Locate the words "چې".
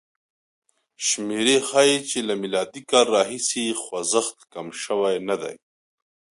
2.09-2.19